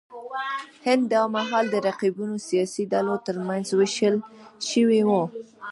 [0.85, 4.15] هند دا مهال د رقیبو سیاسي ډلو ترمنځ وېشل
[4.69, 5.09] شوی و.